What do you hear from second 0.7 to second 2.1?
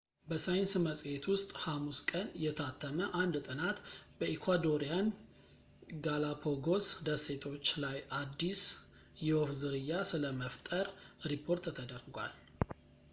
መጽሔት ውስጥ ሐሙስ